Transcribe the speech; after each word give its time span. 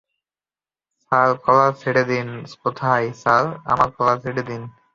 Sir, 1.03 1.29
collar 1.45 1.71
ছেড়ে 1.81 2.03
দেন--- 2.09 2.45
কোথায়-- 2.63 3.15
sir, 3.15 3.43
আমার 3.65 3.89
কলার 3.97 4.17
ছেড়ে 4.23 4.43
দেন! 4.49 4.61